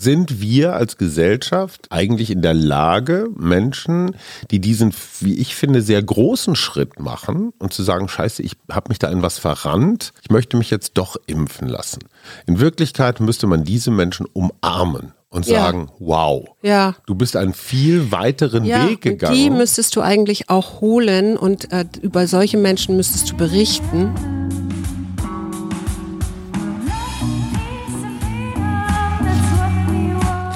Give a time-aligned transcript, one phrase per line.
[0.00, 4.14] sind wir als Gesellschaft eigentlich in der Lage, Menschen,
[4.52, 8.90] die diesen, wie ich finde, sehr großen Schritt machen und zu sagen, scheiße, ich habe
[8.90, 12.00] mich da in was verrannt, ich möchte mich jetzt doch impfen lassen.
[12.46, 15.62] In Wirklichkeit müsste man diese Menschen umarmen und Ja.
[15.64, 16.94] sagen, wow, Ja.
[17.06, 19.34] du bist einen viel weiteren Ja, Weg gegangen.
[19.34, 24.14] die müsstest du eigentlich auch holen und äh, über solche Menschen müsstest du berichten.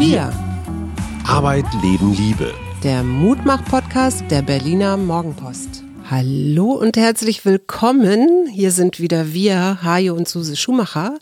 [0.04, 0.32] Wir,
[1.28, 2.52] Arbeit, Leben, Liebe.
[2.82, 5.84] der Mutmach-Podcast der Berliner Morgenpost.
[6.10, 8.48] Hallo und herzlich willkommen.
[8.48, 11.18] Hier sind wieder wir, Hajo und Suse Schumacher.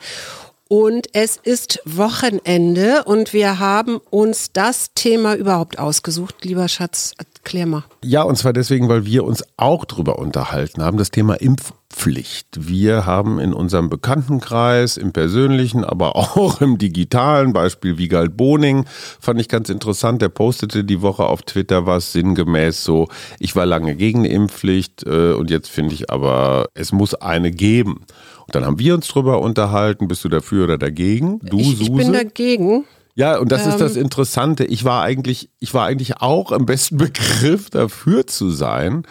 [0.67, 6.43] Und es ist Wochenende und wir haben uns das Thema überhaupt ausgesucht.
[6.47, 7.13] Lieber Schatz,
[7.43, 7.85] erklär mal.
[8.05, 12.69] Ja, und zwar deswegen, weil wir uns auch drüber unterhalten haben, das Thema Impfpflicht.
[12.69, 18.85] Wir haben in unserem Bekanntenkreis, im persönlichen, aber auch im digitalen, Beispiel Wiegald Boning,
[19.21, 23.67] fand ich ganz interessant, der postete die Woche auf Twitter was sinngemäß so, ich war
[23.67, 28.05] lange gegen eine Impfpflicht äh, und jetzt finde ich aber, es muss eine geben.
[28.47, 31.39] Und dann haben wir uns drüber unterhalten, bist du dafür oder dagegen?
[31.41, 31.93] Du, ich, ich Suse?
[31.93, 32.85] bin dagegen.
[33.15, 34.03] Ja, und das ist das Ähm.
[34.03, 34.65] Interessante.
[34.65, 39.05] Ich war eigentlich, ich war eigentlich auch im besten Begriff dafür zu sein.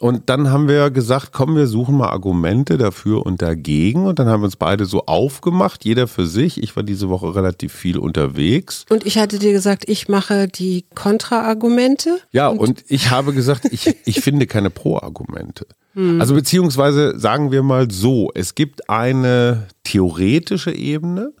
[0.00, 4.06] Und dann haben wir gesagt, komm, wir suchen mal Argumente dafür und dagegen.
[4.06, 6.60] Und dann haben wir uns beide so aufgemacht, jeder für sich.
[6.60, 8.84] Ich war diese Woche relativ viel unterwegs.
[8.90, 12.18] Und ich hatte dir gesagt, ich mache die Kontraargumente.
[12.32, 15.66] Ja, und, ich habe gesagt, ich, ich finde keine Pro-Argumente.
[15.94, 16.20] Hm.
[16.20, 21.32] Also beziehungsweise sagen wir mal so, es gibt eine theoretische Ebene,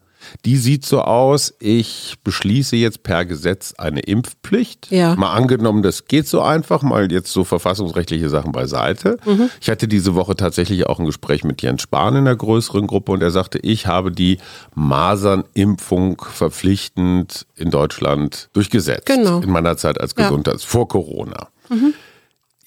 [0.44, 4.90] die sieht so aus, ich beschließe jetzt per Gesetz eine Impfpflicht.
[4.90, 5.14] Ja.
[5.16, 9.16] Mal angenommen, das geht so einfach, mal jetzt so verfassungsrechtliche Sachen beiseite.
[9.24, 9.50] Mhm.
[9.60, 13.12] Ich hatte diese Woche tatsächlich auch ein Gespräch mit Jens Spahn in einer größeren Gruppe
[13.12, 14.38] und er sagte, ich habe die
[14.74, 19.06] Masernimpfung verpflichtend in Deutschland durchgesetzt.
[19.06, 19.40] Genau.
[19.40, 20.24] In meiner Zeit als Ja.
[20.28, 21.48] Gesundheits, vor Corona.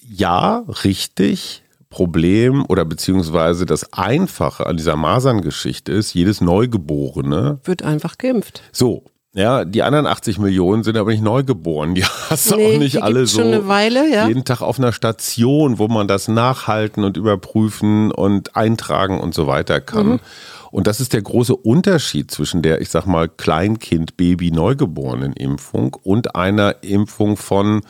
[0.08, 1.62] Ja, richtig.
[1.96, 8.60] Problem oder beziehungsweise das Einfache an dieser Maserngeschichte ist, jedes Neugeborene, Wird einfach geimpft.
[8.70, 11.94] so, ja, die anderen 80 Millionen sind aber nicht neugeboren.
[11.94, 14.28] Die hast du Nee, auch nicht alle so schon eine Weile, ja.
[14.28, 19.46] jeden Tag auf einer Station, wo man das nachhalten und überprüfen und eintragen und so
[19.46, 20.06] weiter kann.
[20.06, 20.20] Mhm.
[20.70, 25.94] Und das ist der große Unterschied zwischen der, ich sag mal, Kleinkind, Baby, Neugeborenen Impfung
[26.02, 27.82] und einer Impfung von,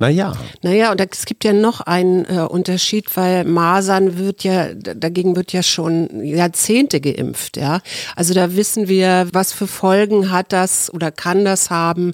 [0.00, 5.36] naja, Naja, und es gibt ja noch einen äh, Unterschied, weil Masern wird ja, dagegen
[5.36, 7.80] wird ja schon Jahrzehnte geimpft, ja.
[8.16, 12.12] Also da wissen wir, was für Folgen hat das oder kann das haben,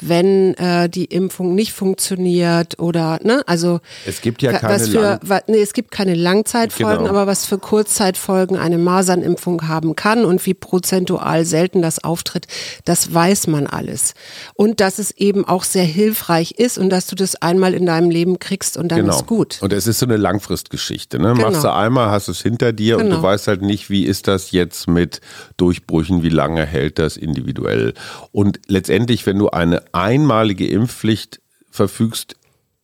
[0.00, 3.78] wenn äh, die Impfung nicht funktioniert oder, ne, also.
[4.06, 7.10] Es gibt ja keine was für, Lang- wa, nee, es gibt keine Langzeitfolgen, Genau.
[7.10, 12.46] aber was für Kurzzeitfolgen eine Masernimpfung haben kann und wie prozentual selten das auftritt,
[12.84, 14.14] das weiß man alles.
[14.54, 18.10] Und dass es eben auch sehr hilfreich ist und dass du das einmal in deinem
[18.10, 19.58] Leben kriegst und dann ist gut.
[19.60, 19.64] Genau.
[19.64, 21.18] Und es ist so eine Langfristgeschichte.
[21.18, 21.34] Ne?
[21.34, 21.50] Genau.
[21.50, 23.16] Machst du einmal, hast es hinter dir und Genau.
[23.16, 25.20] du weißt halt nicht, wie ist das jetzt mit
[25.56, 27.94] Durchbrüchen, wie lange hält das individuell.
[28.32, 31.40] Und letztendlich, wenn du eine einmalige Impfpflicht
[31.70, 32.36] verfügst,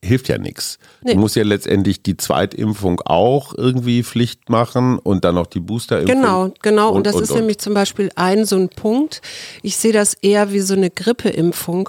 [0.06, 0.78] hilft ja nichts.
[1.02, 1.14] Nee.
[1.14, 6.20] Du musst ja letztendlich die Zweitimpfung auch irgendwie Pflicht machen und dann noch die Boosterimpfung.
[6.22, 6.88] Genau, genau.
[6.90, 7.38] Und, Und, das und, ist und.
[7.38, 9.20] nämlich zum Beispiel ein so ein Punkt.
[9.62, 11.88] Ich sehe das eher wie so eine Grippeimpfung.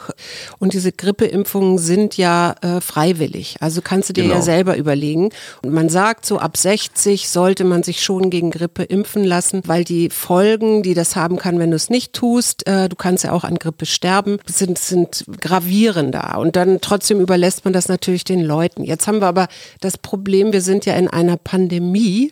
[0.59, 3.57] Und diese Grippeimpfungen sind ja äh, freiwillig.
[3.61, 4.35] Also kannst du dir Genau.
[4.35, 5.29] ja selber überlegen.
[5.63, 9.83] Und man sagt, so ab 60 sollte man sich schon gegen Grippe impfen lassen, weil
[9.83, 13.31] die Folgen, die das haben kann, wenn du es nicht tust, äh, du kannst ja
[13.31, 16.37] auch an Grippe sterben, sind, sind gravierender.
[16.39, 18.83] Und dann trotzdem überlässt man das natürlich den Leuten.
[18.83, 19.47] Jetzt haben wir aber
[19.81, 22.31] das Problem, wir sind ja in einer Pandemie.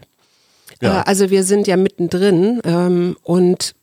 [0.82, 1.02] Ja.
[1.02, 3.76] Äh, Also wir sind ja mittendrin ähm, und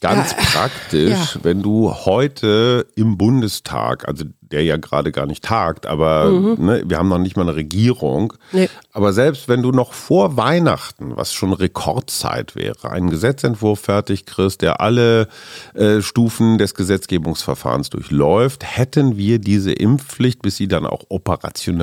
[0.00, 5.86] Ganz Ja, praktisch, wenn du heute im Bundestag, also der ja gerade gar nicht tagt,
[5.86, 8.58] aber ne, wir haben noch nicht mal eine Regierung, Mhm.
[8.60, 8.68] Nee.
[8.92, 14.62] aber selbst wenn du noch vor Weihnachten, was schon Rekordzeit wäre, einen Gesetzentwurf fertig kriegst,
[14.62, 15.28] der alle
[15.74, 21.04] äh, Stufen des Gesetzgebungsverfahrens durchläuft, hätten wir diese Impfpflicht, bis sie dann auch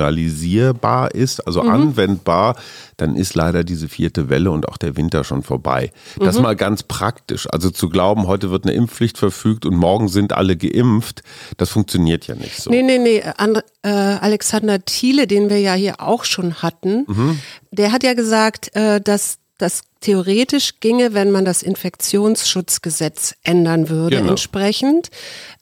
[0.06, 1.70] operationalisierbar ist, also Mhm.
[1.70, 2.56] anwendbar,
[2.96, 5.92] dann ist leider diese vierte Welle und auch der Winter schon vorbei.
[6.18, 6.24] Mhm.
[6.24, 7.46] Das mal ganz praktisch.
[7.50, 11.22] Also zu glauben, heute wird eine Impfpflicht verfügt und morgen sind alle geimpft,
[11.56, 12.70] das funktioniert ja nicht so.
[12.70, 17.40] nee, nee, nee, And, äh, Alexander Thiele, den wir ja hier auch schon hatten, Mhm.
[17.70, 24.16] der hat ja gesagt, äh, dass das theoretisch ginge, wenn man das Infektionsschutzgesetz ändern würde
[24.18, 24.30] Genau.
[24.30, 25.10] entsprechend.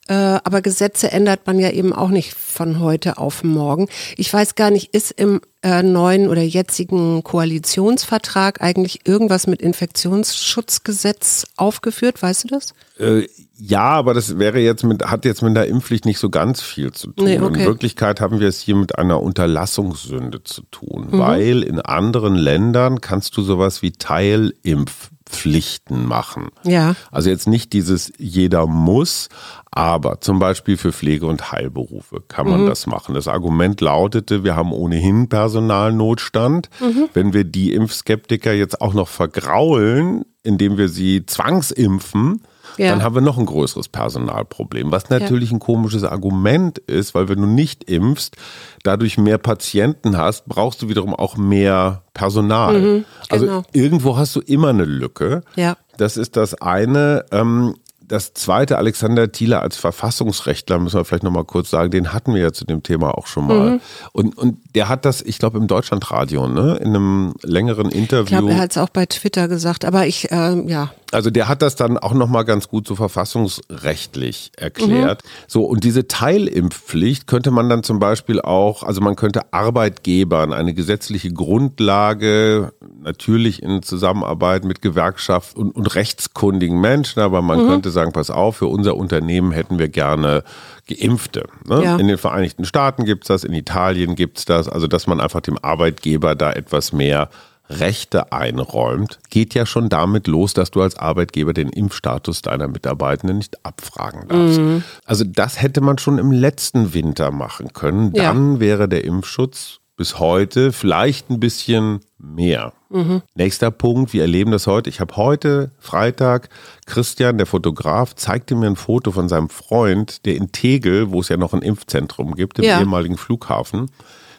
[0.07, 3.87] Äh, aber Gesetze ändert man ja eben auch nicht von heute auf morgen.
[4.17, 11.47] Ich weiß gar nicht, ist im äh, neuen oder jetzigen Koalitionsvertrag eigentlich irgendwas mit Infektionsschutzgesetz
[11.57, 12.21] aufgeführt?
[12.21, 12.75] Weißt du das?
[12.99, 13.27] Äh,
[13.57, 16.91] ja, aber das wäre jetzt mit, hat jetzt mit der Impfpflicht nicht so ganz viel
[16.91, 17.25] zu tun.
[17.25, 17.61] Nee, okay.
[17.61, 21.17] In Wirklichkeit haben wir es hier mit einer Unterlassungssünde zu tun, Mhm.
[21.19, 23.91] weil in anderen Ländern kannst du sowas wie
[24.35, 26.49] Teilimpfpflichten machen.
[26.63, 26.95] Ja.
[27.11, 29.29] Also jetzt nicht dieses jeder muss,
[29.71, 33.15] aber zum Beispiel für Pflege- und Heilberufe kann man das machen.
[33.15, 36.69] Das Argument lautete, wir haben ohnehin Personalnotstand.
[37.13, 42.41] Wenn wir die Impfskeptiker jetzt auch noch vergraulen, indem wir sie zwangsimpfen,
[42.77, 42.89] Ja.
[42.89, 44.91] dann haben wir noch ein größeres Personalproblem.
[44.91, 48.35] Was natürlich ein komisches Argument ist, weil wenn du nicht impfst,
[48.83, 53.03] dadurch mehr Patienten hast, brauchst du wiederum auch mehr Personal.
[53.29, 53.63] Also genau.
[53.73, 55.41] irgendwo hast du immer eine Lücke.
[55.55, 55.77] Ja.
[55.97, 57.25] Das ist das eine.
[57.31, 57.75] Ähm,
[58.07, 62.41] das zweite, Alexander Thiele als Verfassungsrechtler, müssen wir vielleicht nochmal kurz sagen, den hatten wir
[62.41, 63.79] ja zu dem Thema auch schon mal.
[64.11, 68.37] Und, und der hat das, ich glaube, im Deutschlandradio, ne, in einem längeren Ich Interview.
[68.37, 70.91] glaube, er hat es auch bei Twitter gesagt, aber ich, ähm, ja.
[71.15, 75.23] Also der hat das dann auch nochmal ganz gut so verfassungsrechtlich erklärt.
[75.47, 80.73] So, und diese Teilimpfpflicht könnte man dann zum Beispiel auch, also man könnte Arbeitgebern eine
[80.73, 88.11] gesetzliche Grundlage, natürlich in Zusammenarbeit mit Gewerkschaft und, und rechtskundigen Menschen, aber man könnte sagen,
[88.11, 90.43] pass auf, für unser Unternehmen hätten wir gerne
[90.87, 91.45] Geimpfte.
[91.65, 91.83] Ne?
[91.83, 91.97] Ja.
[91.97, 95.57] In den Vereinigten Staaten gibt's das, in Italien gibt's das, also dass man einfach dem
[95.57, 97.29] Arbeitgeber da etwas mehr
[97.69, 103.37] Rechte einräumt, geht ja schon damit los, dass du als Arbeitgeber den Impfstatus deiner Mitarbeitenden
[103.37, 104.59] nicht abfragen darfst.
[104.59, 104.83] Mhm.
[105.05, 108.13] Also das hätte man schon im letzten Winter machen können.
[108.13, 108.23] Ja.
[108.25, 112.73] Dann wäre der Impfschutz bis heute vielleicht ein bisschen mehr.
[112.89, 113.21] Mhm.
[113.33, 114.89] Nächster Punkt, wir erleben das heute.
[114.89, 116.49] Ich habe heute, Freitag,
[116.85, 121.29] Christian, der Fotograf, zeigte mir ein Foto von seinem Freund, der in Tegel, wo es
[121.29, 122.79] ja noch ein Impfzentrum gibt, im Ja.
[122.79, 123.89] ehemaligen Flughafen,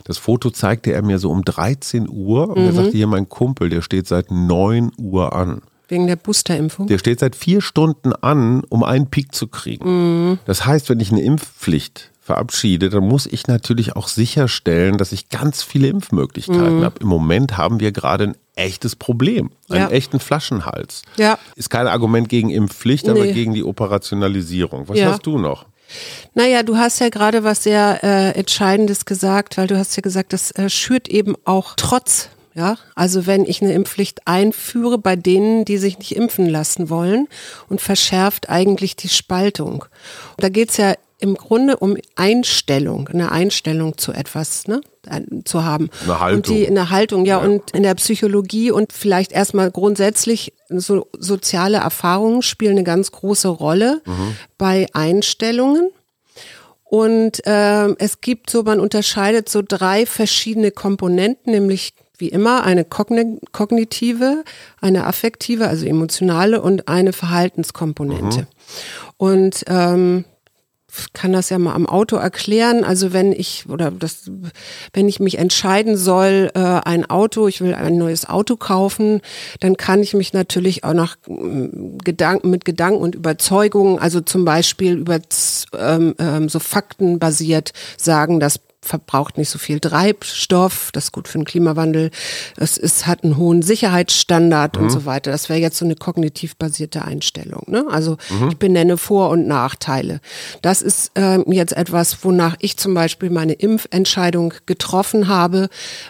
[0.06, 2.76] das Foto zeigte er mir so um 13 Uhr und er Mhm.
[2.76, 5.62] sagte, hier mein Kumpel, der steht seit 9 Uhr an.
[5.88, 6.86] Wegen der Boosterimpfung.
[6.88, 10.38] Der steht seit vier Stunden an, um einen Peak zu kriegen.
[10.44, 15.28] Das heißt, wenn ich eine Impfpflicht verabschiede, dann muss ich natürlich auch sicherstellen, dass ich
[15.28, 16.96] ganz viele Impfmöglichkeiten habe.
[17.00, 19.88] Im Moment haben wir gerade ein echtes Problem, einen Ja.
[19.90, 21.02] echten Flaschenhals.
[21.18, 21.38] Ja.
[21.54, 23.32] Ist kein Argument gegen Impfpflicht, aber Nee.
[23.32, 24.88] gegen die Operationalisierung.
[24.88, 25.10] Was Ja.
[25.12, 25.66] hast du noch?
[26.34, 30.32] Naja, du hast ja gerade was sehr äh, Entscheidendes gesagt, weil du hast ja gesagt,
[30.32, 32.28] das äh, schürt eben auch Trotz.
[32.54, 37.28] Ja, also wenn ich eine Impfpflicht einführe bei denen, die sich nicht impfen lassen wollen
[37.68, 39.84] und verschärft eigentlich die Spaltung.
[40.38, 44.80] Da geht's ja im Grunde um Einstellung, eine Einstellung zu etwas ne,
[45.44, 45.90] zu haben.
[46.04, 46.36] Eine Haltung.
[46.36, 51.78] Und die eine Haltung, ja, und in der Psychologie und vielleicht erstmal grundsätzlich so soziale
[51.78, 54.02] Erfahrungen spielen eine ganz große Rolle
[54.58, 55.90] bei Einstellungen.
[56.84, 62.84] Und ähm, es gibt so, man unterscheidet so drei verschiedene Komponenten, nämlich wie immer eine
[62.84, 64.44] kogni kognitive,
[64.80, 68.46] eine affektive, also emotionale und eine Verhaltenskomponente.
[69.16, 70.24] Und ähm,
[71.12, 72.84] kann das ja mal am Auto erklären.
[72.84, 74.30] Also wenn ich oder das,
[74.92, 79.20] wenn ich mich entscheiden soll, äh, ein Auto, ich will ein neues Auto kaufen,
[79.60, 84.44] dann kann ich mich natürlich auch nach mm, Gedanken mit Gedanken und Überzeugungen, also zum
[84.44, 85.18] Beispiel über
[85.78, 91.38] ähm, ähm, so faktenbasiert sagen, dass verbraucht nicht so viel Treibstoff, das ist gut für
[91.38, 92.10] den Klimawandel,
[92.56, 95.30] es ist, hat einen hohen Sicherheitsstandard und so weiter.
[95.30, 97.64] Das wäre jetzt so eine kognitiv basierte Einstellung.
[97.66, 97.84] Ne?
[97.90, 98.16] Also
[98.48, 100.20] ich benenne Vor- und Nachteile.
[100.62, 105.68] Das ist ähm, jetzt etwas, wonach ich zum Beispiel meine Impfentscheidung getroffen habe,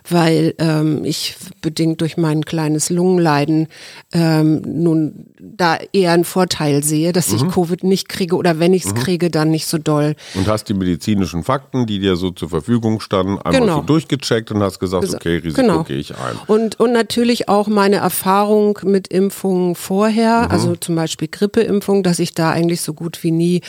[0.09, 3.69] weil ähm, ich bedingt durch mein kleines Lungenleiden
[4.13, 8.85] ähm, nun da eher einen Vorteil sehe, dass ich Covid nicht kriege oder wenn ich
[8.85, 10.15] es kriege, dann nicht so doll.
[10.35, 12.66] Und hast die medizinischen Fakten, die dir so zur Verfügung
[13.01, 13.77] standen, einmal Genau.
[13.77, 15.83] so durchgecheckt und hast gesagt, Gesa- okay, Risiko genau.
[15.85, 16.37] gehe ich ein.
[16.47, 22.35] Und, und natürlich auch meine Erfahrung mit Impfungen vorher, also zum Beispiel Grippeimpfung, dass ich
[22.35, 23.61] da eigentlich so gut wie nie,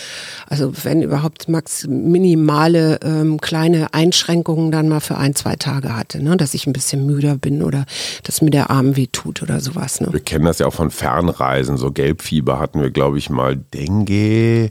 [0.47, 6.21] also wenn überhaupt max minimale ähm, kleine Einschränkungen dann mal für ein, zwei Tage hatte,
[6.23, 6.37] ne?
[6.37, 7.85] dass ich ein bisschen müder bin oder
[8.23, 10.01] dass mir der Arm weh tut oder sowas.
[10.01, 10.07] Ne?
[10.11, 11.77] Wir kennen das ja auch von Fernreisen.
[11.77, 14.69] So Gelbfieber hatten wir, glaube ich, mal Dengue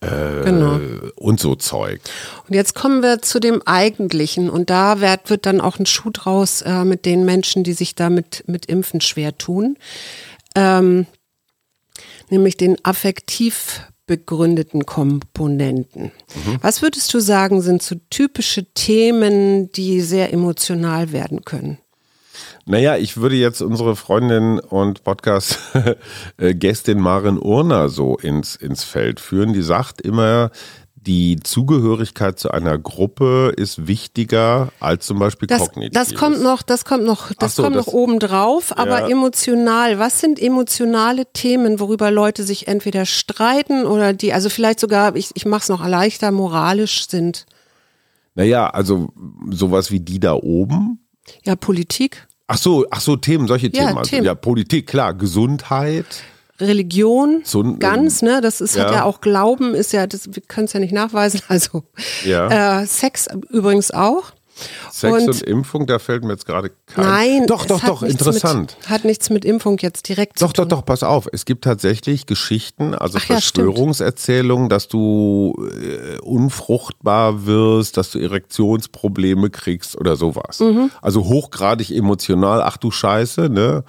[0.00, 0.78] äh, Genau.
[1.16, 2.00] und so Zeug.
[2.48, 6.10] Und jetzt kommen wir zu dem Eigentlichen und da wird, wird dann auch ein Schuh
[6.10, 9.76] draus äh, mit den Menschen, die sich damit mit Impfen schwer tun,
[10.54, 11.06] ähm,
[12.30, 16.12] nämlich den affektiv begründeten Komponenten.
[16.62, 21.78] Was würdest du sagen, sind so typische Themen, die sehr emotional werden können?
[22.68, 29.54] Naja, ich würde jetzt unsere Freundin und Podcast-Gästin Maren Urner so ins, ins Feld führen.
[29.54, 30.50] Die sagt immer,
[30.94, 35.94] die Zugehörigkeit zu einer Gruppe ist wichtiger als zum Beispiel Das, kognitiv.
[35.94, 39.08] das kommt noch, das kommt noch, das so, kommt das- noch obendrauf, aber Ja.
[39.08, 39.98] emotional.
[39.98, 45.30] Was sind emotionale Themen, worüber Leute sich entweder streiten oder die, also vielleicht sogar, ich,
[45.32, 47.46] ich mache es noch leichter, moralisch sind?
[48.34, 49.08] Naja, also
[49.50, 50.98] sowas wie die da oben.
[51.44, 53.98] Ja, Politik, Ach so, ach so, Themen, solche Ja, Themen.
[53.98, 54.24] Also, Themen.
[54.26, 56.06] ja, Politik, klar, Gesundheit.
[56.60, 58.40] Religion, So ganz, ne?
[58.40, 58.94] Das ist, hat Ja.
[58.96, 61.40] ja auch Glauben, ist ja, das, wir können es ja nicht nachweisen.
[61.48, 61.84] Also
[62.24, 62.80] Ja.
[62.82, 64.32] äh, Sex übrigens auch.
[64.90, 67.04] Sex Und- und, Impfung, da fällt mir jetzt gerade kein.
[67.04, 68.76] Nein, Doch, doch, hat doch, interessant.
[68.80, 70.68] Mit, hat nichts mit Impfung jetzt direkt Doch, zu doch, tun.
[70.70, 71.28] doch, pass auf.
[71.32, 73.34] Es gibt tatsächlich Geschichten, also Ach ja.
[73.36, 80.60] Verschwörungserzählungen, dass du äh, unfruchtbar wirst, dass du Erektionsprobleme kriegst oder sowas.
[80.60, 80.90] Mhm.
[81.02, 82.62] Also hochgradig emotional.
[82.62, 83.84] Ach du Scheiße, ne?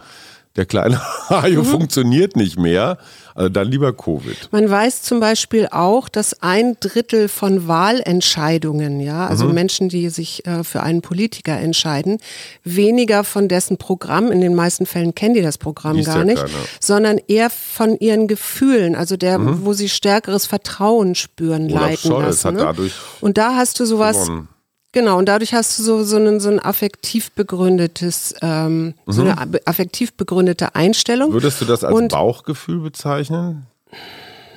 [0.55, 0.99] Der kleine
[1.29, 1.65] Hajo Mhm.
[1.65, 2.97] funktioniert nicht mehr.
[3.39, 4.49] Also dann lieber Covid.
[4.51, 9.53] Man weiß zum Beispiel auch, dass ein Drittel von Wahlentscheidungen, ja, also Mhm.
[9.53, 12.17] Menschen, die sich äh, für einen Politiker entscheiden,
[12.65, 16.23] weniger von dessen Programm, in den meisten Fällen kennen die das Programm Liest gar ja
[16.25, 16.53] nicht, keiner.
[16.81, 21.71] sondern eher von ihren Gefühlen, also der, wo sie stärkeres Vertrauen spüren, Mhm.
[21.71, 22.55] Olaf leiten Scholz lassen.
[22.57, 22.89] ne?
[23.21, 24.25] Und da hast du sowas.
[24.25, 24.49] gewonnen.
[24.91, 29.35] Genau, und dadurch hast du so, so, ein, so ein affektiv begründetes, ähm, so eine
[29.65, 31.29] affektiv begründete Einstellung.
[31.29, 31.33] Mhm.
[31.33, 33.67] Würdest du das als Und- Bauchgefühl bezeichnen?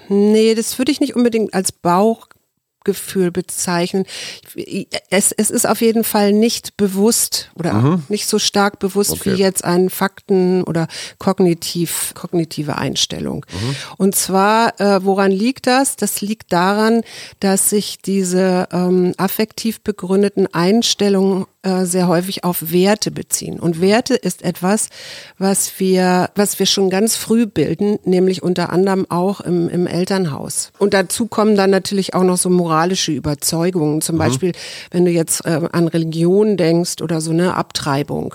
[0.09, 1.73] Nee, das würde ich nicht unbedingt als
[2.83, 4.05] Bauchgefühl bezeichnen.
[5.11, 9.33] Es, es ist auf jeden Fall nicht bewusst oder nicht so stark bewusst Okay.
[9.35, 13.47] wie jetzt ein Fakten- oder kognitiv, kognitive Einstellung.
[13.99, 15.97] Und zwar, äh, woran liegt das?
[15.97, 17.03] Das liegt daran,
[17.41, 23.61] dass sich diese ähm, affektiv begründeten Einstellungen äh, sehr häufig auf Werte beziehen.
[23.61, 24.89] Und Werte ist etwas,
[25.39, 30.73] was wir, was wir schon ganz früh bilden, nämlich unter anderem auch im, im Elternhaus.
[30.79, 34.01] Und dazu kommen dann natürlich auch noch so moralische Überzeugungen.
[34.01, 34.53] Zum Beispiel,
[34.91, 38.35] wenn du jetzt äh, an Religion denkst oder so eine Abtreibung.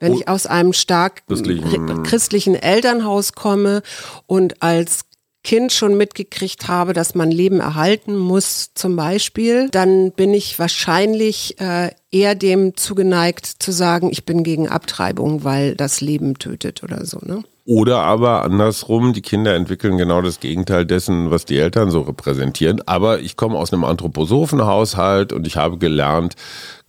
[0.00, 3.82] Wenn ich aus einem stark Christlichen- ri- christlichen Elternhaus komme
[4.26, 5.02] und als
[5.44, 11.58] Kind schon mitgekriegt habe, dass man Leben erhalten muss, zum Beispiel, dann bin ich wahrscheinlich
[11.60, 17.04] äh, eher dem zugeneigt zu sagen, ich bin gegen Abtreibung, weil das Leben tötet oder
[17.04, 17.18] so.
[17.22, 17.42] Ne?
[17.64, 22.82] Oder aber andersrum, die Kinder entwickeln genau das Gegenteil dessen, was die Eltern so repräsentieren.
[22.86, 26.34] Aber ich komme aus einem Anthroposophenhaushalt und ich habe gelernt,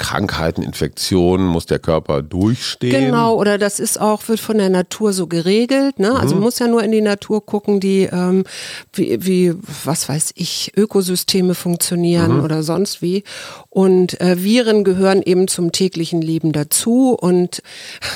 [0.03, 3.05] Krankheiten, Infektionen muss der Körper durchstehen.
[3.05, 5.97] Genau, oder das ist auch, wird von der Natur so geregelt.
[5.97, 6.13] Ne?
[6.13, 8.43] Also man muss ja nur in die Natur gucken, die, ähm,
[8.91, 9.53] wie, wie,
[9.85, 13.23] was weiß ich, Ökosysteme funktionieren oder sonst wie.
[13.69, 17.63] Und äh, Viren gehören eben zum täglichen Leben dazu und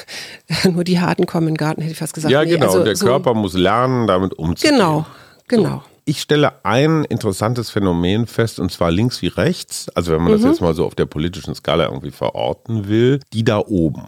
[0.69, 2.31] nur die Harten kommen in den Garten, hätte ich fast gesagt.
[2.33, 2.65] Ja, Nee, genau.
[2.67, 4.75] also und der so- Körper muss lernen, damit umzugehen.
[4.75, 5.05] Genau,
[5.47, 5.83] genau.
[6.09, 9.89] Ich stelle ein interessantes Phänomen fest, und zwar links wie rechts.
[9.93, 10.37] Also wenn man Mhm.
[10.37, 14.03] das jetzt mal so auf der politischen Skala irgendwie verorten will, die da oben.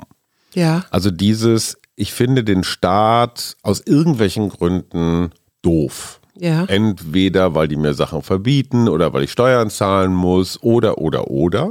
[0.53, 0.85] Ja.
[0.91, 6.21] Also dieses, ich finde den Staat aus irgendwelchen Gründen doof.
[6.37, 6.63] Ja.
[6.65, 11.69] Entweder weil die mir Sachen verbieten oder weil ich Steuern zahlen muss oder oder oder.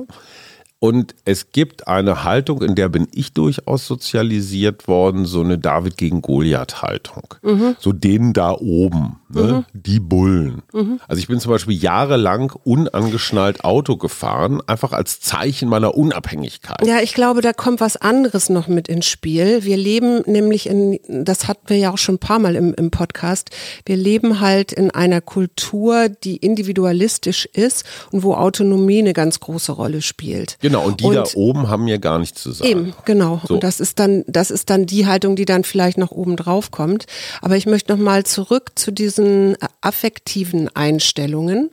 [0.80, 5.96] Und es gibt eine Haltung, in der bin ich durchaus sozialisiert worden, so eine David
[5.96, 7.34] gegen Goliath Haltung.
[7.80, 9.64] So denen da oben, ne?
[9.72, 10.62] die Bullen.
[11.08, 16.86] Also ich bin zum Beispiel jahrelang unangeschnallt Auto gefahren, einfach als Zeichen meiner Unabhängigkeit.
[16.86, 19.64] Ja, ich glaube, da kommt was anderes noch mit ins Spiel.
[19.64, 22.92] Wir leben nämlich in, das hatten wir ja auch schon ein paar Mal im, im
[22.92, 23.50] Podcast,
[23.84, 29.72] wir leben halt in einer Kultur, die individualistisch ist und wo Autonomie eine ganz große
[29.72, 30.56] Rolle spielt.
[30.68, 32.70] Genau, und die Und da oben haben mir gar nichts zu sagen.
[32.70, 33.40] Eben, genau.
[33.46, 33.54] So.
[33.54, 36.70] Und das ist dann, das ist dann die Haltung, die dann vielleicht noch oben drauf
[36.70, 37.06] kommt.
[37.40, 41.70] Aber ich möchte noch mal zurück zu diesen äh, affektiven Einstellungen,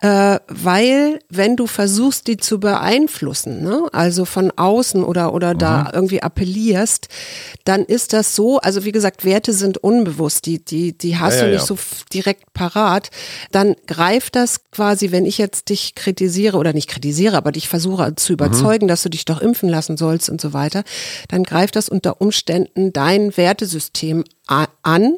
[0.00, 3.88] äh, weil wenn du versuchst, die zu beeinflussen, ne?
[3.92, 7.08] also von außen oder oder da irgendwie appellierst,
[7.64, 8.58] dann ist das so.
[8.60, 11.76] Also wie gesagt, Werte sind unbewusst, die die die hast Ja, du ja, nicht ja.
[11.76, 11.78] so
[12.12, 13.10] direkt parat.
[13.52, 18.14] Dann greift das quasi, wenn ich jetzt dich kritisiere oder nicht kritisiere, aber dich versuche
[18.16, 20.84] zu überzeugen, dass du dich doch impfen lassen sollst und so weiter,
[21.28, 25.14] dann greift das unter Umständen dein Wertesystem an.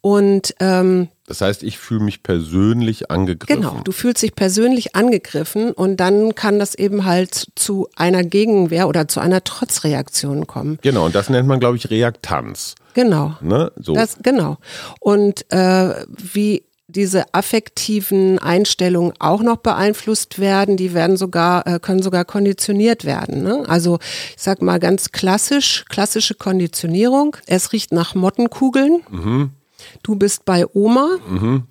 [0.00, 3.62] Und ähm, Das heißt, ich fühle mich persönlich angegriffen.
[3.62, 8.88] genau, du fühlst dich persönlich angegriffen und dann kann das eben halt zu einer Gegenwehr
[8.88, 10.78] oder zu einer Trotzreaktion kommen.
[10.82, 12.76] Genau, und das nennt man, glaube ich, Reaktanz.
[12.94, 13.36] Genau.
[13.40, 13.72] Ne?
[13.76, 13.92] So.
[13.94, 14.58] Das, genau.
[15.00, 20.78] Und äh, wie diese affektiven Einstellungen auch noch beeinflusst werden.
[20.78, 23.42] Die werden sogar, äh, können sogar konditioniert werden.
[23.42, 23.64] Ne?
[23.68, 23.98] Also
[24.34, 27.36] ich sag mal ganz klassisch, klassische Konditionierung.
[27.46, 29.02] Es riecht nach Mottenkugeln.
[29.10, 29.50] Mhm.
[30.02, 31.64] Du bist bei Oma mhm.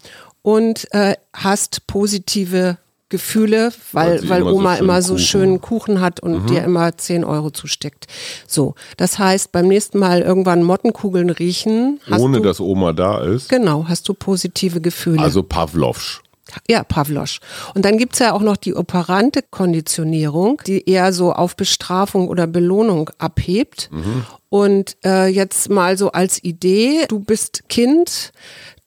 [0.44, 2.78] und äh, hast positive
[3.10, 5.26] Gefühle, weil, weil, weil immer Oma so immer so Kuchen.
[5.26, 6.48] schönen Kuchen hat und mhm.
[6.48, 8.08] dir immer 10 Euro zusteckt.
[8.48, 12.02] So, das heißt, beim nächsten Mal irgendwann Mottenkugeln riechen.
[12.10, 13.50] Ohne du, dass Oma da ist.
[13.50, 15.22] Genau, hast du positive Gefühle.
[15.22, 16.22] Also Pavlovsch.
[16.68, 17.40] Ja, Pavlosch.
[17.74, 22.48] Und dann gibt's ja auch noch die operante Konditionierung, die eher so auf Bestrafung oder
[22.48, 23.90] Belohnung abhebt.
[23.92, 24.26] Mhm.
[24.50, 28.32] Und äh, jetzt mal so als Idee, du bist Kind,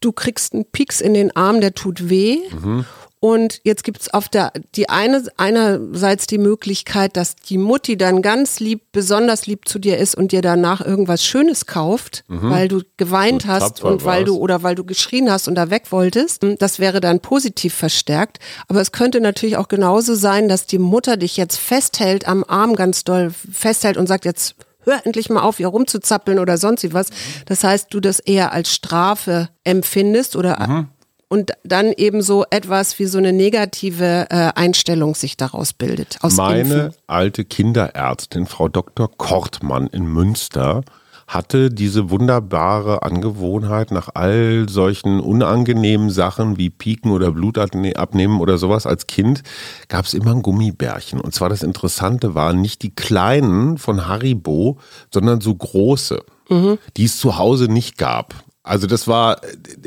[0.00, 2.39] du kriegst einen Pieks in den Arm, der tut weh.
[2.50, 2.85] Mhm.
[3.23, 8.61] Und jetzt gibt's auf der die eine einerseits die Möglichkeit, dass die Mutti dann ganz
[8.61, 12.50] lieb, besonders lieb zu dir ist und dir danach irgendwas Schönes kauft, mhm.
[12.50, 15.69] weil du geweint so hast und weil du oder weil du geschrien hast und da
[15.69, 16.47] weg wolltest.
[16.59, 18.39] Das wäre dann positiv verstärkt.
[18.69, 22.75] Aber es könnte natürlich auch genauso sein, dass die Mutter dich jetzt festhält, am Arm
[22.75, 27.09] ganz doll festhält und sagt jetzt hör endlich mal auf, hier rumzuzappeln oder sonst was.
[27.45, 30.89] Das heißt, du das eher als Strafe empfindest oder mhm
[31.31, 36.19] und dann eben so etwas wie so eine negative äh, Einstellung sich daraus bildet.
[36.37, 36.95] Meine Impfen.
[37.07, 39.09] alte Kinderärztin, Frau Dr.
[39.17, 40.83] Kortmann in Münster,
[41.29, 48.59] hatte diese wunderbare Angewohnheit, nach all solchen unangenehmen Sachen wie Piken oder Blut abnehmen oder
[48.59, 49.45] sowas als Kind,
[49.87, 51.21] gab es immer ein Gummibärchen.
[51.21, 54.79] Und zwar das Interessante waren nicht die kleinen von Haribo,
[55.15, 56.79] sondern so große, mhm.
[56.97, 58.35] die es zu Hause nicht gab.
[58.62, 59.40] Also das war,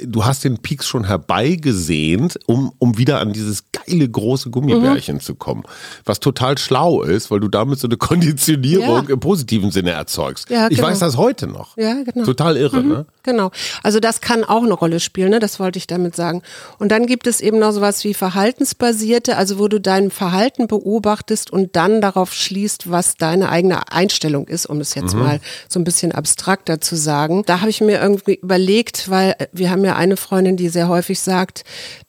[0.03, 5.21] du hast den Peaks schon herbeigesehnt, um, um wieder an dieses geile große Gummibärchen mhm.
[5.21, 5.63] zu kommen.
[6.05, 9.13] Was total schlau ist, weil du damit so eine Konditionierung ja.
[9.13, 10.49] im positiven Sinne erzeugst.
[10.49, 10.71] Ja, genau.
[10.71, 11.77] Ich weiß das heute noch.
[11.77, 12.25] Ja, genau.
[12.25, 12.89] Total irre, mhm.
[12.89, 13.05] ne?
[13.23, 13.51] Genau.
[13.83, 15.39] Also das kann auch eine Rolle spielen, ne?
[15.39, 16.41] Das wollte ich damit sagen.
[16.77, 21.49] Und dann gibt es eben noch sowas wie verhaltensbasierte, also wo du dein Verhalten beobachtest
[21.49, 25.21] und dann darauf schließt, was deine eigene Einstellung ist, um es jetzt mhm.
[25.21, 25.39] mal
[25.69, 27.43] so ein bisschen abstrakter zu sagen.
[27.45, 31.21] Da habe ich mir irgendwie überlegt, weil wir haben ja eine Freundin, die sehr häufig
[31.21, 31.63] sagt,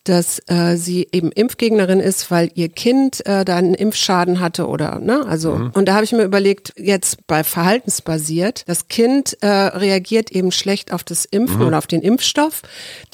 [0.04, 5.00] dass äh, sie eben Impfgegnerin ist, weil ihr Kind äh, da einen Impfschaden hatte oder
[5.00, 5.70] ne, also mhm.
[5.74, 10.92] und da habe ich mir überlegt, jetzt bei verhaltensbasiert, das Kind äh, reagiert eben schlecht
[10.92, 11.66] auf das Impfen mhm.
[11.66, 12.62] oder auf den Impfstoff.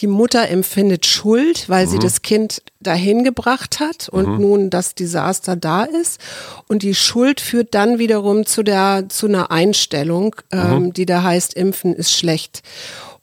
[0.01, 1.91] Die Mutter empfindet Schuld, weil mhm.
[1.91, 4.41] sie das Kind dahin gebracht hat und mhm.
[4.41, 6.21] nun das Desaster da ist
[6.67, 10.93] und die Schuld führt dann wiederum zu der zu einer Einstellung, ähm, mhm.
[10.93, 12.63] die da heißt, Impfen ist schlecht.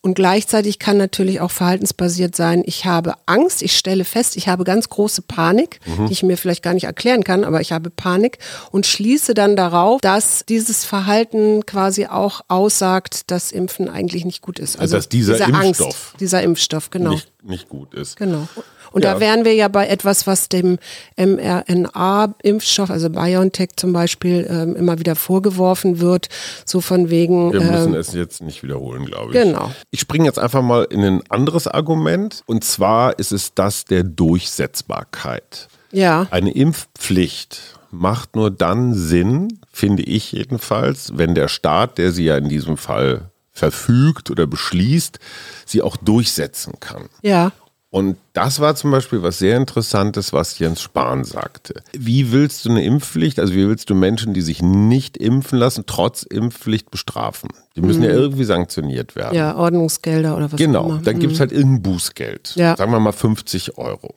[0.08, 4.64] Und gleichzeitig kann natürlich auch verhaltensbasiert sein, ich habe Angst, ich stelle fest, ich habe
[4.64, 6.06] ganz große Panik, mhm.
[6.06, 8.38] die ich mir vielleicht gar nicht erklären kann, aber ich habe Panik
[8.72, 14.60] und schließe dann darauf, dass dieses Verhalten quasi auch aussagt, dass Impfen eigentlich nicht gut
[14.60, 14.80] ist.
[14.80, 17.10] Also, also dass dieser Impfstoff, Angst, dieser Impfstoff, genau.
[17.10, 18.18] Nicht, nicht gut ist.
[18.18, 18.48] Genau.
[18.92, 19.14] Und ja.
[19.14, 20.78] da wären wir ja bei etwas, was dem
[21.18, 26.30] mRNA-Impfstoff, also BioNTech zum Beispiel, ähm, immer wieder vorgeworfen wird,
[26.66, 27.54] so von wegen.
[27.54, 29.42] Wir müssen ähm, es jetzt nicht wiederholen, glaube ich.
[29.42, 29.72] Genau.
[29.92, 32.44] Ich springe jetzt einfach mal in ein anderes Argument.
[32.46, 35.68] Und zwar ist es das der Durchsetzbarkeit.
[35.92, 36.28] Ja.
[36.32, 42.38] Eine Impfpflicht macht nur dann Sinn, finde ich jedenfalls, wenn der Staat, der sie ja
[42.38, 45.20] in diesem Fall verfügt oder beschließt,
[45.66, 47.10] sie auch durchsetzen kann.
[47.22, 47.52] Ja.
[47.90, 51.82] Und das war zum Beispiel was sehr Interessantes, was Jens Spahn sagte.
[51.94, 55.86] Wie willst du eine Impfpflicht, also wie willst du Menschen, die sich nicht impfen lassen,
[55.88, 57.50] trotz Impfpflicht bestrafen?
[57.76, 58.06] Die müssen mhm.
[58.06, 59.36] ja irgendwie sanktioniert werden.
[59.36, 60.94] Ja, Ordnungsgelder oder was genau, auch immer.
[60.96, 61.20] Genau, dann mhm.
[61.22, 62.54] gibt es halt irgendein Bußgeld.
[62.56, 62.76] Ja.
[62.76, 64.16] Sagen wir mal 50 Euro.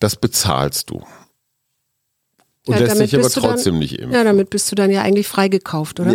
[0.00, 0.96] Das bezahlst du.
[2.66, 4.12] Und ja, lässt sich aber trotzdem dann, nicht impfen.
[4.12, 6.12] Ja, damit bist du dann ja eigentlich freigekauft, oder?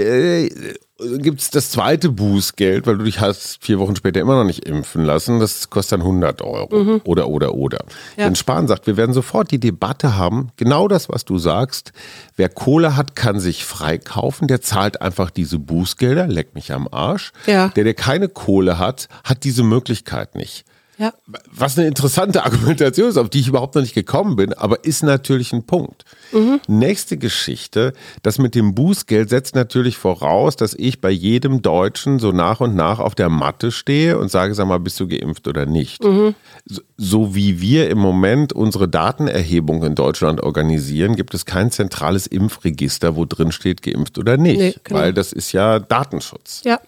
[0.99, 4.65] Gibt es das zweite Bußgeld, weil du dich hast vier Wochen später immer noch nicht
[4.65, 5.39] impfen lassen.
[5.39, 6.83] Das kostet dann 100 Euro.
[6.83, 7.01] Mhm.
[7.05, 7.85] Oder, oder, oder.
[8.17, 8.25] Ja.
[8.25, 11.93] Denn Spahn sagt, wir werden sofort die Debatte haben, genau das, was du sagst.
[12.35, 14.47] Wer Kohle hat, kann sich freikaufen.
[14.47, 17.31] Der zahlt einfach diese Bußgelder, leck mich am Arsch.
[17.45, 17.69] Ja.
[17.69, 20.65] Der, der keine Kohle hat, hat diese Möglichkeit nicht.
[20.99, 21.13] Ja.
[21.49, 25.01] Was eine interessante Argumentation ist, auf die ich überhaupt noch nicht gekommen bin, aber ist
[25.01, 26.03] natürlich ein Punkt.
[26.33, 26.59] Mhm.
[26.67, 32.33] Nächste Geschichte, das mit dem Bußgeld setzt natürlich voraus, dass ich bei jedem Deutschen so
[32.33, 35.65] nach und nach auf der Matte stehe und sage, sag mal, bist du geimpft oder
[35.65, 36.03] nicht?
[36.03, 36.35] Mhm.
[36.65, 42.27] So, so wie wir im Moment unsere Datenerhebung in Deutschland organisieren, gibt es kein zentrales
[42.27, 44.99] Impfregister, wo drin steht, geimpft oder nicht, nee, genau.
[44.99, 46.61] weil das ist ja Datenschutz.
[46.65, 46.79] Ja.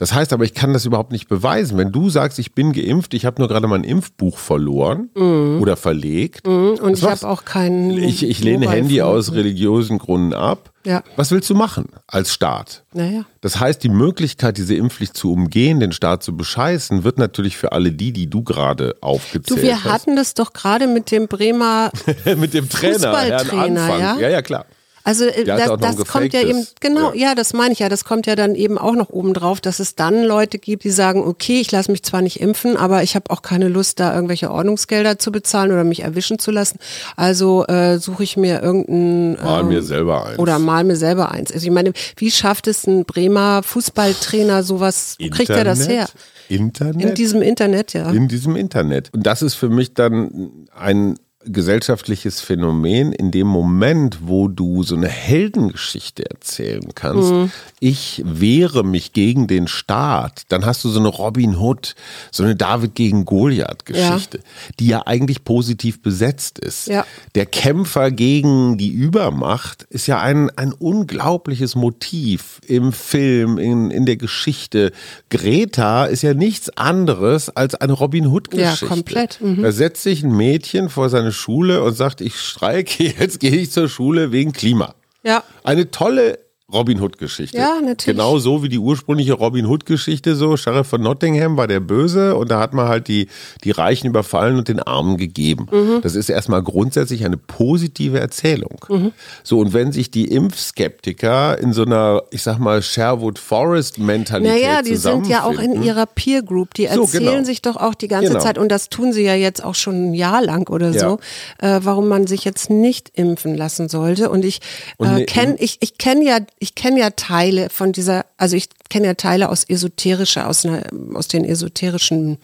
[0.00, 1.76] Das heißt aber, ich kann das überhaupt nicht beweisen.
[1.76, 5.60] Wenn du sagst, ich bin geimpft, ich habe nur gerade mein Impfbuch verloren mm.
[5.60, 6.46] oder verlegt.
[6.46, 6.76] Mm.
[6.80, 7.90] Und ich habe auch keinen.
[7.98, 10.72] Ich, ich lehne Handy aus religiösen Gründen ab.
[10.86, 11.02] Ja.
[11.16, 12.84] Was willst du machen als Staat?
[12.94, 13.26] Naja.
[13.42, 17.72] Das heißt, die Möglichkeit, diese Impfpflicht zu umgehen, den Staat zu bescheißen, wird natürlich für
[17.72, 19.92] alle die, die du gerade aufgezählt Du, wir hast.
[19.92, 21.92] hatten das doch gerade mit dem Bremer
[22.38, 24.00] mit dem Trainer, Herrn Fußballtrainer, Anfang.
[24.00, 24.18] ja?
[24.18, 24.64] ja, ja, klar.
[25.10, 27.30] Also äh, Der hat das, das kommt ja eben, genau, Ja.
[27.30, 27.34] ja.
[27.34, 29.96] das meine ich ja, das kommt ja dann eben auch noch oben drauf, dass es
[29.96, 33.28] dann Leute gibt, die sagen, okay, ich lasse mich zwar nicht impfen, aber ich habe
[33.30, 36.78] auch keine Lust, da irgendwelche Ordnungsgelder zu bezahlen oder mich erwischen zu lassen.
[37.16, 40.38] Also äh, suche ich mir irgendeinen Mal ähm, mir selber eins.
[40.38, 41.50] oder mal mir selber eins.
[41.50, 46.08] Also ich meine, wie schafft es ein Bremer Fußballtrainer sowas, wo kriegt er das her?
[46.48, 47.02] Internet?
[47.04, 48.10] In diesem Internet, ja.
[48.10, 49.10] in diesem Internet.
[49.12, 51.16] Und das ist für mich dann ein
[51.52, 57.32] gesellschaftliches Phänomen in dem Moment, wo du so eine Heldengeschichte erzählen kannst.
[57.32, 57.50] Mhm.
[57.80, 60.42] Ich wehre mich gegen den Staat.
[60.48, 61.94] Dann hast du so eine Robin Hood,
[62.30, 64.40] so eine David gegen Goliath Geschichte,
[64.78, 66.88] die ja eigentlich positiv besetzt ist.
[66.88, 67.04] Ja.
[67.34, 74.06] Der Kämpfer gegen die Übermacht ist ja ein, ein unglaubliches Motiv im Film, in, in
[74.06, 74.92] der Geschichte.
[75.30, 78.84] Greta ist ja nichts anderes als eine Robin Hood-Geschichte.
[78.84, 79.40] Ja, komplett.
[79.40, 79.62] Mhm.
[79.62, 83.70] Da setzt sich ein Mädchen vor seine Schule und sagt, ich streike, jetzt gehe ich
[83.70, 84.94] zur Schule wegen Klima.
[85.22, 85.42] Ja.
[85.64, 86.38] Eine tolle
[86.72, 87.56] Robin Hood-Geschichte.
[87.56, 88.04] Ja, natürlich.
[88.16, 92.50] Genau so wie die ursprüngliche Robin Hood-Geschichte, so Sheriff von Nottingham war der Böse und
[92.50, 93.28] da hat man halt die,
[93.64, 95.66] die Reichen überfallen und den Armen gegeben.
[95.70, 96.00] Mhm.
[96.02, 98.84] Das ist erstmal grundsätzlich eine positive Erzählung.
[98.88, 99.12] Mhm.
[99.42, 104.82] So, und wenn sich die Impfskeptiker in so einer, ich sag mal, Sherwood Forest-Mentalität Naja,
[104.82, 106.74] die sind ja auch in ihrer Peer Group.
[106.74, 107.44] Die So, erzählen genau.
[107.44, 108.40] sich doch auch die ganze Genau.
[108.40, 111.00] Zeit, und das tun sie ja jetzt auch schon ein Jahr lang oder Ja.
[111.00, 111.18] so,
[111.58, 114.30] äh, warum man sich jetzt nicht impfen lassen sollte.
[114.30, 114.60] Und ich
[114.98, 118.68] äh, ne- kenne ich, ich kenn ja, ich kenne ja Teile von dieser, also ich
[118.90, 120.82] kenne ja Teile aus esoterischer, aus, einer,
[121.14, 122.36] aus den esoterischen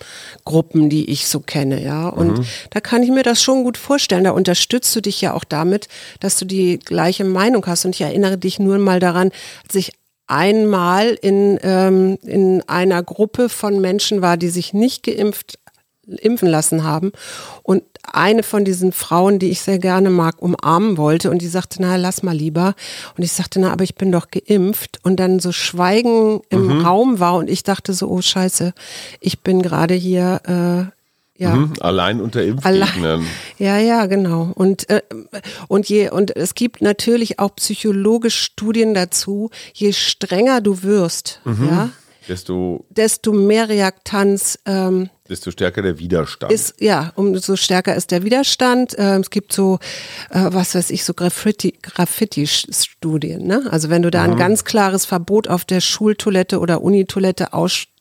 [0.46, 2.08] Gruppen, die ich so kenne, ja.
[2.08, 2.46] Und Mhm.
[2.70, 4.24] da kann ich mir das schon gut vorstellen.
[4.24, 5.88] Da unterstützt du dich ja auch damit,
[6.20, 7.84] dass du die gleiche Meinung hast.
[7.84, 9.32] Und ich erinnere dich nur mal daran,
[9.66, 9.92] als ich
[10.26, 15.58] einmal in, ähm, in einer Gruppe von Menschen war, die sich nicht geimpft
[16.06, 17.12] impfen lassen haben
[17.62, 21.78] und eine von diesen Frauen, die ich sehr gerne mag, umarmen wollte und die sagte,
[21.80, 22.74] na, lass mal lieber.
[23.16, 25.00] Und ich sagte, na, aber ich bin doch geimpft.
[25.02, 28.72] Und dann so Schweigen im Raum war und ich dachte so, oh Scheiße,
[29.20, 30.96] ich bin gerade hier, äh,
[31.38, 31.52] ja.
[31.52, 33.26] Hm, allein unter Impfgegnern.
[33.58, 34.52] Ja, ja, genau.
[34.54, 35.02] Und, äh,
[35.68, 41.90] und, je, und es gibt natürlich auch psychologisch Studien dazu, je strenger du wirst, ja,
[42.28, 46.52] Desto, desto mehr Reaktanz ähm, desto stärker der Widerstand.
[46.52, 48.94] ist, ja, umso stärker ist der Widerstand.
[48.98, 49.78] Ähm, es gibt so,
[50.30, 53.46] äh, was weiß ich, so Graffiti- Graffiti-Studien.
[53.46, 53.66] Ne?
[53.70, 57.95] Also wenn du da ein ganz klares Verbot auf der Schultoilette oder Unitoilette aussprichst,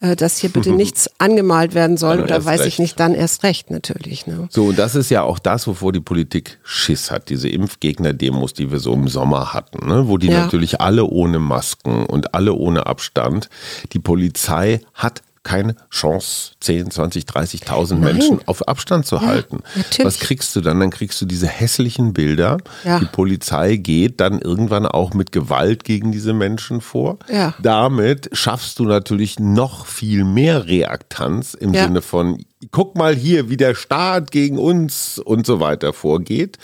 [0.00, 2.68] äh, dass hier bitte nichts angemalt werden soll oder weiß recht.
[2.68, 4.26] ich nicht, dann erst recht natürlich.
[4.26, 4.48] Ne?
[4.50, 7.28] So, und das ist ja auch das, wovor die Politik Schiss hat.
[7.28, 10.08] Diese Impfgegner-Demos, die wir so im Sommer hatten, ne?
[10.08, 10.44] wo die Ja.
[10.44, 13.48] natürlich alle ohne Masken und alle ohne Abstand.
[13.92, 19.60] Die Polizei hat keine Chance, 10, 20, 30.000 Menschen auf Abstand zu halten.
[19.74, 20.04] natürlich.
[20.04, 20.78] Was kriegst du dann?
[20.78, 22.58] Dann kriegst du diese hässlichen Bilder.
[22.84, 22.98] Ja.
[23.00, 27.18] Die Polizei geht dann irgendwann auch mit Gewalt gegen diese Menschen vor.
[27.32, 27.54] Ja.
[27.62, 31.84] Damit schaffst du natürlich noch viel mehr Reaktanz im Ja.
[31.84, 36.58] Sinne von, guck mal hier, wie der Staat gegen uns und so weiter vorgeht.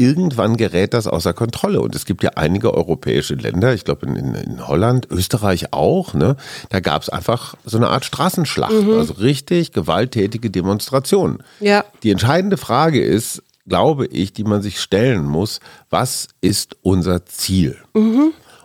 [0.00, 1.82] Irgendwann gerät das außer Kontrolle.
[1.82, 6.14] Und es gibt ja einige europäische Länder, ich glaube in, in, in Holland, Österreich auch,
[6.14, 6.36] ne?
[6.70, 11.42] da gab es einfach so eine Art Straßenschlacht, also richtig gewalttätige Demonstrationen.
[11.60, 11.84] Ja.
[12.02, 15.60] Die entscheidende Frage ist, glaube ich, die man sich stellen muss,
[15.90, 17.76] was ist unser Ziel?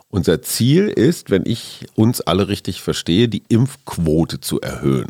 [0.10, 5.10] Unser Ziel ist, wenn ich uns alle richtig verstehe, die Impfquote zu erhöhen.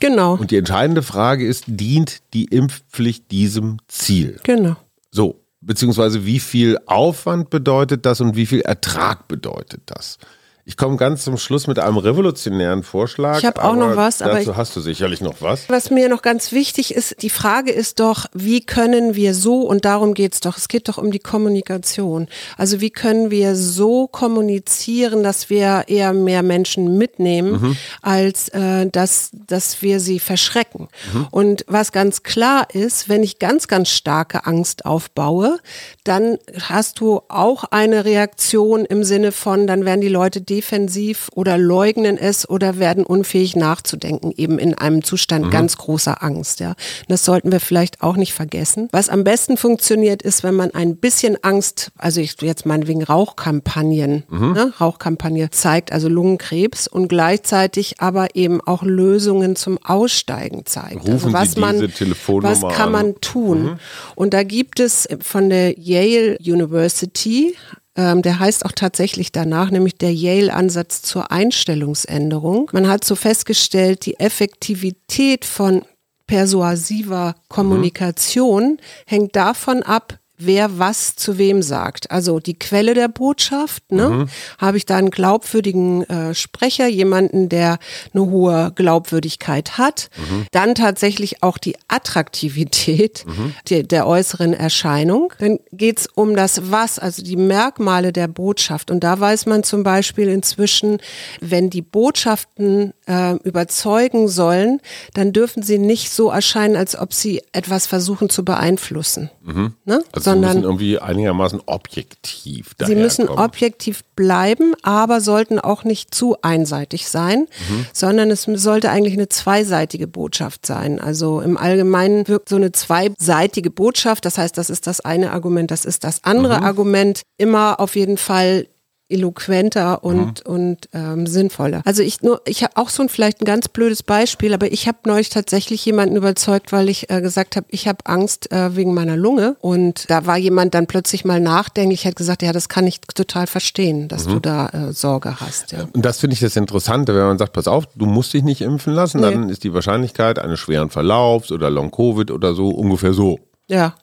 [0.00, 4.40] Genau, Und die entscheidende Frage ist, dient die Impfpflicht diesem Ziel?
[4.42, 4.74] genau.
[5.14, 10.18] So, beziehungsweise wie viel Aufwand bedeutet das und wie viel Ertrag bedeutet das?
[10.64, 13.38] Ich komme ganz zum Schluss mit einem revolutionären Vorschlag.
[13.38, 15.68] Ich hab auch noch was, aber dazu hast du sicherlich noch was.
[15.68, 19.84] Was mir noch ganz wichtig ist, die Frage ist doch, wie können wir so, und
[19.84, 22.28] darum geht's doch, es geht doch um die Kommunikation.
[22.56, 27.76] Also wie können wir so kommunizieren, dass wir eher mehr Menschen mitnehmen, Mhm.
[28.00, 30.86] als äh, dass, dass wir sie verschrecken.
[31.32, 35.58] Und was ganz klar ist, wenn ich ganz, ganz starke Angst aufbaue,
[36.04, 41.56] dann hast du auch eine Reaktion im Sinne von, dann werden die Leute defensiv oder
[41.56, 45.50] leugnen es oder werden unfähig nachzudenken, eben in einem Zustand mhm.
[45.50, 46.60] ganz großer Angst.
[46.60, 46.74] Ja.
[47.08, 48.88] Das sollten wir vielleicht auch nicht vergessen.
[48.92, 54.24] Was am besten funktioniert, ist, wenn man ein bisschen Angst, also ich jetzt meinetwegen Rauchkampagnen,
[54.28, 54.52] mhm.
[54.52, 61.08] ne, Rauchkampagne zeigt, also Lungenkrebs und gleichzeitig aber eben auch Lösungen zum Aussteigen zeigt.
[61.08, 63.62] Rufen also was Sie man, diese Telefonnummer was kann man tun?
[63.62, 63.78] Mhm.
[64.16, 67.54] Und da gibt es von der Yale University
[67.96, 72.70] ähm, der heißt auch tatsächlich danach, nämlich der Yale-Ansatz zur Einstellungsänderung.
[72.72, 75.82] Man hat so festgestellt, die Effektivität von
[76.26, 78.78] persuasiver Kommunikation mhm.
[79.06, 82.10] hängt davon ab, wer was zu wem sagt.
[82.10, 84.08] Also die Quelle der Botschaft, ne?
[84.08, 84.28] Mhm.
[84.58, 87.78] Habe ich da einen glaubwürdigen äh, Sprecher, jemanden, der
[88.14, 90.10] eine hohe Glaubwürdigkeit hat.
[90.16, 90.46] Mhm.
[90.52, 93.54] Dann tatsächlich auch die Attraktivität mhm.
[93.68, 95.32] der, der äußeren Erscheinung.
[95.38, 98.90] Dann geht's um das Was, also die Merkmale der Botschaft.
[98.90, 100.98] Und da weiß man zum Beispiel inzwischen,
[101.40, 104.80] wenn die Botschaften äh, überzeugen sollen,
[105.14, 109.30] dann dürfen sie nicht so erscheinen, als ob sie etwas versuchen zu beeinflussen.
[109.42, 109.74] Mhm.
[109.84, 110.02] Ne?
[110.12, 116.14] Also sondern sie müssen irgendwie einigermaßen objektiv Sie müssen objektiv bleiben, aber sollten auch nicht
[116.14, 117.86] zu einseitig sein, mhm.
[117.92, 121.00] sondern es sollte eigentlich eine zweiseitige Botschaft sein.
[121.00, 125.70] Also im Allgemeinen wirkt so eine zweiseitige Botschaft, das heißt, das ist das eine Argument,
[125.70, 126.64] das ist das andere mhm.
[126.64, 128.66] Argument, immer auf jeden Fall
[129.12, 130.54] eloquenter und, mhm.
[130.54, 131.82] und ähm, sinnvoller.
[131.84, 134.88] Also ich nur, ich habe auch so ein vielleicht ein ganz blödes Beispiel, aber ich
[134.88, 138.94] habe neulich tatsächlich jemanden überzeugt, weil ich äh, gesagt habe, ich habe Angst äh, wegen
[138.94, 139.56] meiner Lunge.
[139.60, 143.46] Und da war jemand dann plötzlich mal nachdenklich, hat gesagt, ja, das kann ich total
[143.46, 144.32] verstehen, dass mhm.
[144.32, 145.72] du da äh, Sorge hast.
[145.72, 145.86] Ja.
[145.92, 148.60] Und das finde ich das Interessante, wenn man sagt, pass auf, du musst dich nicht
[148.60, 149.30] impfen lassen, nee.
[149.30, 153.38] dann ist die Wahrscheinlichkeit eines schweren Verlaufs oder Long-Covid oder so ungefähr so.
[153.68, 153.94] Ja.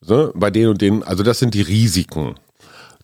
[0.00, 2.34] So, bei denen und denen, also das sind die Risiken.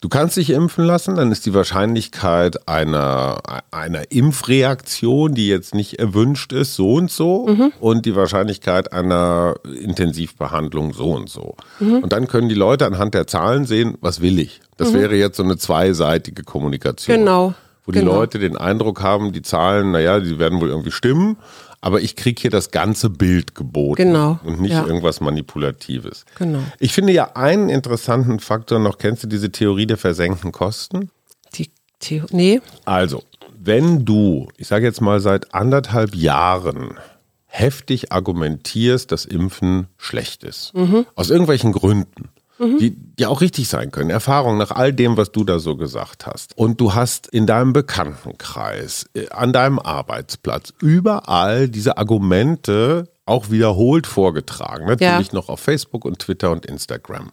[0.04, 3.38] Du kannst dich impfen lassen, dann ist die Wahrscheinlichkeit einer,
[3.70, 7.46] einer Impfreaktion, die jetzt nicht erwünscht ist, so und so.
[7.46, 7.72] Mhm.
[7.80, 11.56] Und die Wahrscheinlichkeit einer Intensivbehandlung so und so.
[11.80, 12.00] Mhm.
[12.00, 14.60] Und dann können die Leute anhand der Zahlen sehen, was will ich.
[14.76, 14.96] Das mhm.
[14.96, 17.20] wäre jetzt so eine zweiseitige Kommunikation.
[17.20, 17.54] Genau.
[17.86, 18.16] Wo die genau.
[18.16, 21.38] Leute den Eindruck haben, die Zahlen, naja, die werden wohl irgendwie stimmen
[21.84, 24.86] aber ich kriege hier das ganze Bild geboten genau, und nicht ja.
[24.86, 26.24] irgendwas Manipulatives.
[26.38, 26.60] Genau.
[26.78, 31.10] Ich finde ja einen interessanten Faktor noch, kennst du diese Theorie der versenkten Kosten?
[31.56, 31.70] Die
[32.00, 32.60] Theorie, nee.
[32.86, 33.22] Also,
[33.60, 36.94] wenn du, ich sage jetzt mal seit anderthalb Jahren
[37.44, 41.04] heftig argumentierst, dass Impfen schlecht ist, mhm.
[41.14, 42.78] aus irgendwelchen Gründen, mhm.
[42.78, 44.10] die, die auch richtig sein können.
[44.10, 46.56] Erfahrung nach all dem, was du da so gesagt hast.
[46.56, 54.06] Und du hast in deinem Bekanntenkreis, äh, an deinem Arbeitsplatz, überall diese Argumente auch wiederholt
[54.06, 54.86] vorgetragen.
[54.86, 55.34] Natürlich ja.
[55.34, 57.30] noch auf Facebook und Twitter und Instagram.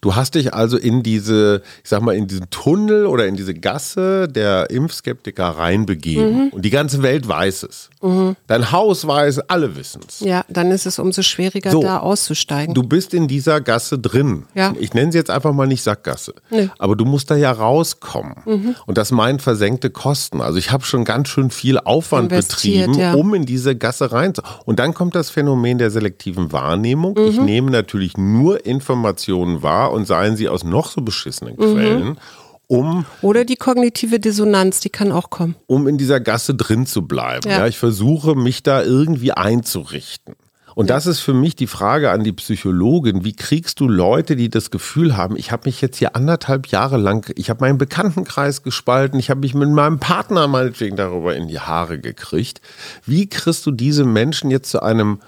[0.00, 3.54] Du hast dich also in diese, ich sag mal, in diesen Tunnel oder in diese
[3.54, 6.44] Gasse der Impfskeptiker reinbegeben.
[6.44, 6.48] Mhm.
[6.50, 7.90] Und die ganze Welt weiß es.
[8.02, 8.36] Mhm.
[8.46, 10.20] Dein Haus weiß, alle wissen es.
[10.20, 12.74] Ja, dann ist es umso schwieriger, so, da auszusteigen.
[12.74, 14.44] Du bist in dieser Gasse drin.
[14.54, 14.74] Ja.
[14.78, 16.34] Ich nenne sie jetzt einfach mal nicht Sackgasse.
[16.50, 16.70] Nee.
[16.78, 18.36] Aber du musst da ja rauskommen.
[18.44, 18.74] Mhm.
[18.86, 20.40] Und das meint versenkte Kosten.
[20.40, 23.14] Also ich habe schon ganz schön viel Aufwand betrieben, ja.
[23.14, 24.58] um in diese Gasse reinzukommen.
[24.64, 27.16] Und dann kommt das Phänomen der selektiven Wahrnehmung.
[27.18, 27.44] Ich mhm.
[27.44, 31.74] nehme natürlich nur Informationen wahr und seien sie aus noch so beschissenen mhm.
[31.74, 32.18] Quellen
[32.68, 33.06] um.
[33.22, 35.56] Oder die kognitive Dissonanz, die kann auch kommen.
[35.66, 37.48] Um in dieser Gasse drin zu bleiben.
[37.50, 37.60] Ja.
[37.60, 40.34] ja ich versuche, mich da irgendwie einzurichten.
[40.74, 40.94] Und ja.
[40.94, 43.24] das ist für mich die Frage an die Psychologin.
[43.24, 46.98] Wie kriegst du Leute, die das Gefühl haben, ich habe mich jetzt hier anderthalb Jahre
[46.98, 51.48] lang, ich habe meinen Bekanntenkreis gespalten, ich habe mich mit meinem Partner meinetwegen darüber in
[51.48, 52.60] die Haare gekriegt.
[53.04, 55.20] Wie kriegst du diese Menschen jetzt zu einem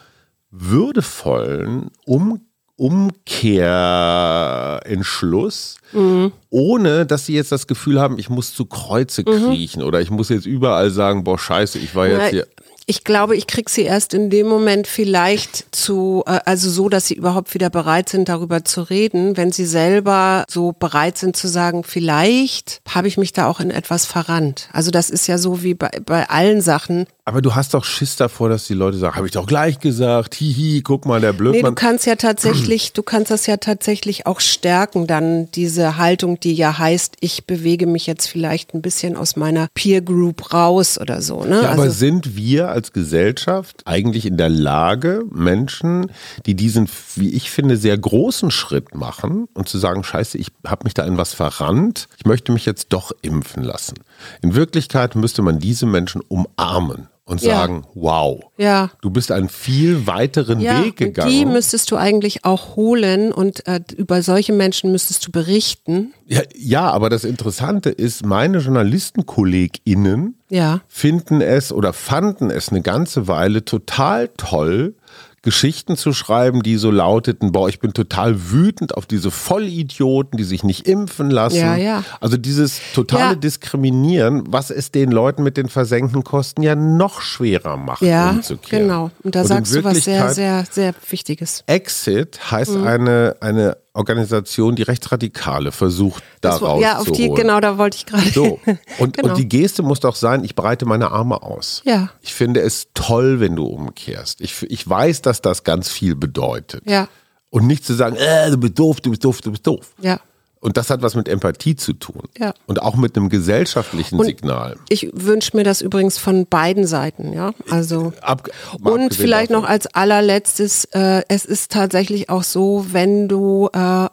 [0.51, 2.50] würdevollen Umgang?
[2.81, 6.33] Umkehrentschluss, mhm.
[6.49, 9.49] ohne dass sie jetzt das Gefühl haben, ich muss zu Kreuze mhm.
[9.49, 9.89] kriechen mhm.
[9.89, 12.47] oder ich muss jetzt überall sagen, boah, scheiße, ich war jetzt hier.
[12.87, 17.07] Ich glaube, ich kriege sie erst in dem Moment vielleicht zu, äh, also so, dass
[17.07, 21.47] sie überhaupt wieder bereit sind, darüber zu reden, wenn sie selber so bereit sind zu
[21.47, 24.69] sagen, vielleicht habe ich mich da auch in etwas verrannt.
[24.73, 27.07] Also das ist ja so wie bei, bei allen Sachen.
[27.31, 30.35] Aber du hast doch Schiss davor, dass die Leute sagen, habe ich doch gleich gesagt,
[30.35, 31.61] hihi, guck mal, der Blödmann.
[31.61, 36.41] Nee, du kannst ja tatsächlich, du kannst das ja tatsächlich auch stärken, dann diese Haltung,
[36.41, 41.01] die ja heißt, ich bewege mich jetzt vielleicht ein bisschen aus meiner Peer Group raus
[41.01, 41.45] oder so.
[41.45, 41.63] Ne?
[41.63, 46.11] Ja, aber also, sind wir als Gesellschaft eigentlich in der Lage, Menschen,
[46.47, 50.83] die diesen, wie ich finde, sehr großen Schritt machen und zu sagen, scheiße, ich habe
[50.83, 53.95] mich da in was verrannt, ich möchte mich jetzt doch impfen lassen.
[54.43, 57.55] In Wirklichkeit müsste man diese Menschen umarmen und Ja.
[57.61, 58.91] sagen, wow, Ja.
[59.03, 61.31] du bist einen viel weiteren Ja, Weg gegangen.
[61.31, 66.13] die müsstest du eigentlich auch holen und äh, über solche Menschen müsstest du berichten.
[66.27, 70.81] ja, ja, aber das Interessante ist, meine JournalistenkollegInnen Ja.
[70.89, 74.95] finden es oder fanden es eine ganze Weile total toll,
[75.43, 80.45] Geschichten zu schreiben, die so lauteten, boah, ich bin total wütend auf diese Vollidioten, die
[80.45, 81.57] sich nicht impfen lassen.
[81.57, 82.05] Ja, ja.
[82.21, 83.35] Also dieses totale Ja.
[83.37, 88.83] Diskriminieren, was es den Leuten mit den versenkten Kosten ja noch schwerer macht, Ja, umzukehren.
[88.89, 89.11] genau.
[89.23, 91.65] Und da in sagst du was sehr, sehr, sehr Wichtiges.
[91.67, 96.67] Exit heißt eine, eine Organisation, die Rechtsradikale versucht, da Das, ja,
[96.99, 97.35] auf die, rauszuholen.
[97.35, 98.29] genau, da wollte ich gerade.
[98.31, 98.61] So.
[98.99, 99.31] Und, Genau.
[99.31, 101.83] und die Geste muss doch sein, ich breite meine Arme aus.
[101.85, 102.11] Ja.
[102.21, 104.41] Ich finde es toll, wenn du umkehrst.
[104.41, 106.83] Ich, ich weiß, dass das ganz viel bedeutet.
[106.87, 107.09] Ja,
[107.51, 109.93] Und nicht zu sagen, äh, du bist doof, du bist doof, du bist doof.
[110.01, 110.21] ja.
[110.61, 112.23] Und das hat was mit Empathie zu tun.
[112.39, 112.53] Ja.
[112.67, 114.77] Und auch mit einem gesellschaftlichen Und Signal.
[114.91, 117.53] Ich wünsche mir das übrigens von beiden Seiten, ja.
[117.71, 118.49] Also Ab,
[118.83, 119.63] und vielleicht davon.
[119.63, 124.09] noch als allerletztes, äh, es ist tatsächlich auch so, wenn du äh,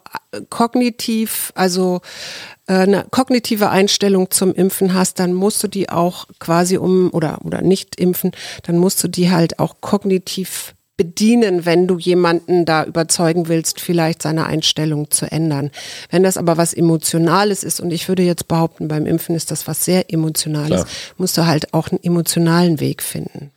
[0.48, 2.00] kognitiv, also
[2.66, 7.40] äh, eine kognitive Einstellung zum Impfen hast, dann musst du die auch quasi um oder
[7.44, 8.32] oder nicht impfen,
[8.62, 14.20] dann musst du die halt auch kognitiv bedienen, wenn du jemanden da überzeugen willst, vielleicht
[14.20, 15.70] seine Einstellung zu ändern.
[16.10, 19.66] Wenn das aber was Emotionales ist, und ich würde jetzt behaupten, beim Impfen ist das
[19.66, 20.86] was sehr Emotionales, Klar.
[21.16, 23.52] musst du halt auch einen emotionalen Weg finden.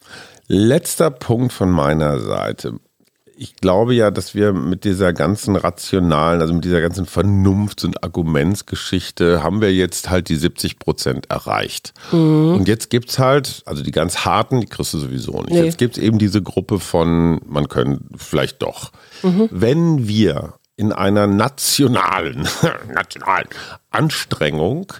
[0.47, 2.79] Letzter Punkt von meiner Seite.
[3.41, 8.03] Ich glaube ja, dass wir mit dieser ganzen rationalen, also mit dieser ganzen Vernunfts- und
[8.03, 11.95] Argumentsgeschichte haben wir jetzt halt die 70 Prozent erreicht.
[12.11, 15.53] Und jetzt gibt's halt, also die ganz harten, die kriegst du sowieso nicht.
[15.53, 15.63] Nee.
[15.63, 18.91] Jetzt gibt's eben diese Gruppe von, man können vielleicht doch.
[19.23, 22.47] Wenn wir in einer nationalen,
[22.91, 23.47] nationalen
[23.91, 24.91] Anstrengung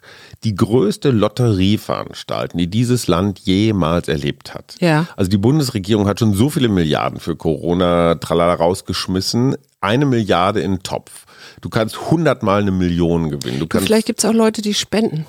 [0.44, 4.76] die größte Lotterie veranstalten, die dieses Land jemals erlebt hat.
[4.80, 5.08] Ja.
[5.16, 9.56] Also die Bundesregierung hat schon so viele Milliarden für Corona tralala rausgeschmissen.
[9.82, 11.26] Eine Milliarde in den Topf.
[11.62, 13.60] Du kannst hundertmal eine Million gewinnen.
[13.60, 15.26] Du kannst Vielleicht gibt es auch Leute, die spenden.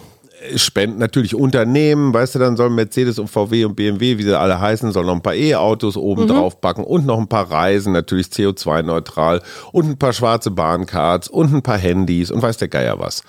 [0.56, 4.60] Spenden natürlich Unternehmen, weißt du, dann sollen Mercedes und VW und BMW, wie sie alle
[4.60, 8.26] heißen, sollen noch ein paar E-Autos oben drauf packen und noch ein paar Reisen, natürlich
[8.28, 13.22] CO2-neutral und ein paar schwarze Bahncards und ein paar Handys und weiß der Geier was.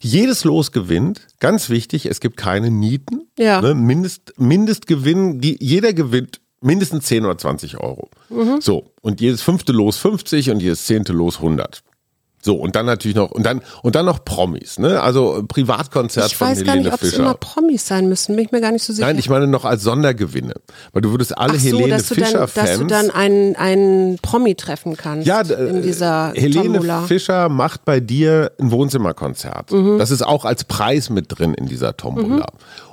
[0.00, 3.60] Jedes Los gewinnt, ganz wichtig, es gibt keine Nieten, Ja.
[3.60, 8.08] ne, Mindest, Mindestgewinn, die, jeder gewinnt mindestens 10 oder 20 Euro.
[8.60, 11.82] So, und jedes fünfte Los 50 und jedes zehnte Los 100.
[12.44, 15.00] So, und dann natürlich noch, und dann, und dann noch Promis, ne?
[15.00, 17.22] Also äh, Privatkonzert Ich von weiß gar Helene nicht, ob es Fischer.
[17.22, 18.36] immer Promis sein müssen.
[18.36, 19.06] Bin ich mir gar nicht so sicher.
[19.06, 20.52] Nein, ich meine noch als Sondergewinne.
[20.92, 22.86] Weil du würdest alle Ach so, Helene dass du dann, dass du Fischer-Fans.
[22.88, 27.02] dann einen, einen Promi treffen kannst Ja, in dieser Helene Tombola.
[27.04, 29.72] Fischer macht bei dir ein Wohnzimmerkonzert.
[29.72, 29.98] Mhm.
[29.98, 32.46] Das ist auch als Preis mit drin in dieser Tombola.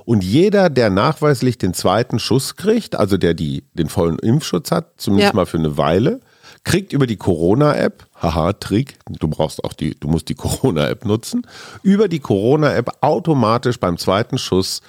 [0.05, 4.93] Und jeder, der nachweislich den zweiten Schuss kriegt, also der die, den vollen Impfschutz hat,
[4.97, 5.35] zumindest Ja.
[5.35, 6.21] mal für eine Weile,
[6.63, 11.47] kriegt über die Corona-App, haha, Trick, du brauchst auch die, du musst die Corona-App nutzen,
[11.83, 14.81] über die Corona-App automatisch beim zweiten Schuss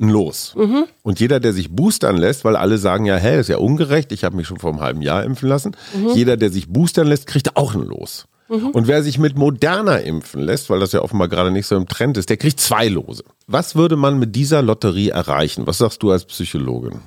[0.00, 0.54] ein Los.
[0.56, 0.84] Mhm.
[1.02, 4.22] Und jeder, der sich boostern lässt, weil alle sagen ja, hä, ist ja ungerecht, ich
[4.24, 5.76] habe mich schon vor einem halben Jahr impfen lassen.
[5.94, 6.10] Mhm.
[6.14, 8.26] Jeder, der sich boostern lässt, kriegt auch ein Los.
[8.48, 11.86] Und wer sich mit Moderna impfen lässt, weil das ja offenbar gerade nicht so im
[11.86, 13.22] Trend ist, der kriegt zwei Lose.
[13.46, 15.66] Was würde man mit dieser Lotterie erreichen?
[15.66, 17.00] Was sagst du als Psychologin?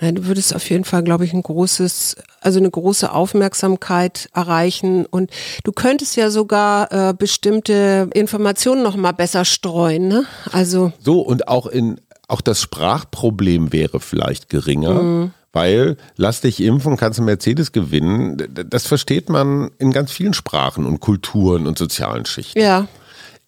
[0.00, 5.06] Nein, du würdest auf jeden Fall, glaube ich, ein großes, also eine große Aufmerksamkeit erreichen
[5.06, 5.30] und
[5.64, 10.08] du könntest ja sogar äh, bestimmte Informationen noch mal besser streuen.
[10.08, 10.24] Ne?
[10.52, 15.02] Also So, und auch in, auch das Sprachproblem wäre vielleicht geringer.
[15.02, 15.30] Mhm.
[15.52, 18.36] Weil, lass dich impfen, kannst du Mercedes gewinnen.
[18.70, 22.60] Das versteht man in ganz vielen Sprachen und Kulturen und sozialen Schichten.
[22.60, 22.86] ja,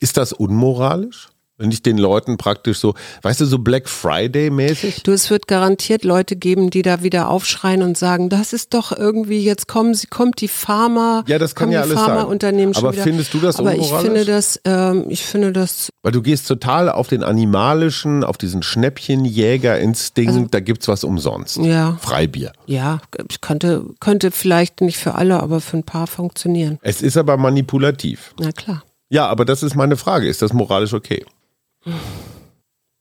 [0.00, 1.28] Ist das unmoralisch?
[1.58, 5.02] Wenn ich den Leuten praktisch so, weißt du, so Black Friday mäßig?
[5.04, 8.90] du, es wird garantiert Leute geben, die da wieder aufschreien und sagen, das ist doch
[8.90, 12.16] irgendwie, jetzt kommen sie, kommt die Pharma, Ja, das kann ja die alles sein.
[12.16, 13.02] Pharmaunternehmen schon Aber wieder.
[13.04, 16.88] findest du das Aber ich finde das, ähm, ich finde das Weil du gehst total
[16.88, 21.58] auf den animalischen, auf diesen Schnäppchenjägerinstinkt, da gibt's was umsonst.
[21.58, 21.96] Also Ja.
[22.00, 22.52] Freibier.
[22.66, 23.00] Ja,
[23.40, 26.78] könnte, könnte vielleicht nicht für alle, aber für ein paar funktionieren.
[26.82, 28.34] Es ist aber manipulativ.
[28.40, 30.26] Na klar, Ja, aber das ist meine Frage.
[30.28, 31.24] Ist das moralisch okay?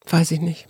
[0.10, 0.68] Weiß ich nicht.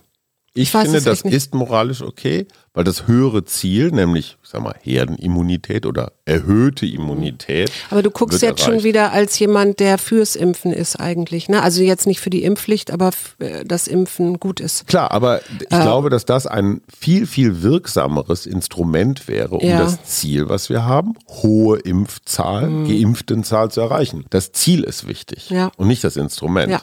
[0.54, 4.74] Ich, weiß finde, das ist moralisch okay, weil das höhere Ziel, nämlich, ich sag mal,
[4.82, 7.72] Herdenimmunität oder erhöhte Immunität.
[7.88, 8.84] Aber du guckst jetzt schon erreicht.
[8.84, 11.48] wieder als jemand, der fürs Impfen ist eigentlich.
[11.48, 11.62] Ne?
[11.62, 14.86] Also jetzt nicht für die Impfpflicht, aber äh, das Impfen gut ist.
[14.88, 15.80] Klar, aber ich Äh.
[15.80, 19.78] glaube, dass das ein viel, viel wirksameres Instrument wäre, um Ja.
[19.78, 24.26] das Ziel, was wir haben, hohe Impfzahl, Geimpftenzahl zu erreichen.
[24.28, 25.56] Das Ziel ist wichtig Mhm.
[25.56, 25.72] Ja.
[25.78, 26.72] und nicht das Instrument.
[26.72, 26.82] Ja.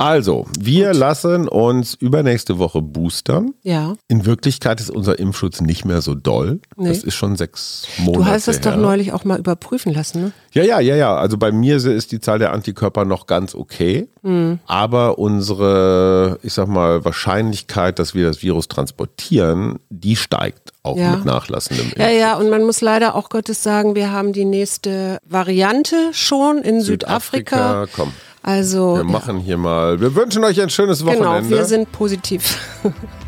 [0.00, 3.52] Also, wir lassen uns übernächste Woche boostern.
[3.62, 3.96] Ja.
[4.08, 6.60] In Wirklichkeit ist unser Impfschutz nicht mehr so doll.
[6.76, 6.88] Nee.
[6.88, 10.32] Das ist schon sechs Monate Du hast es doch neulich auch mal überprüfen lassen, ne?
[10.52, 11.16] Ja, ja, ja, ja.
[11.16, 14.08] Also bei mir ist die Zahl der Antikörper noch ganz okay.
[14.22, 14.58] Hm.
[14.64, 21.10] Aber unsere, ich sag mal, Wahrscheinlichkeit, dass wir das Virus transportieren, die steigt auch Ja.
[21.16, 25.18] mit nachlassendem Ja, ja, und man muss leider auch Gottes sagen, wir haben die nächste
[25.28, 27.86] Variante schon in Südafrika.
[27.94, 28.12] Komm,
[28.42, 30.00] Also, wir machen hier mal.
[30.00, 31.50] Wir wünschen euch ein schönes genau, Wochenende.
[31.50, 32.58] wir sind positiv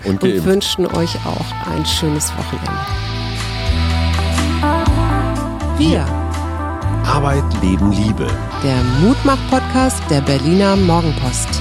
[0.04, 2.80] und und wünschen euch auch ein schönes Wochenende.
[5.78, 6.06] Wir,
[7.06, 8.26] Arbeit, Leben, Liebe.
[8.62, 11.60] der Mutmach-Podcast der Berliner Morgenpost.